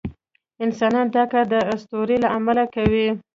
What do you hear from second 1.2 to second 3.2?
کار د اسطورو له امله کوي.